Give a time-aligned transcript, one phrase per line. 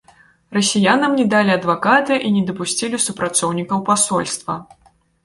[0.57, 4.57] Расіянам не далі адваката і не дапусцілі супрацоўнікаў пасольства.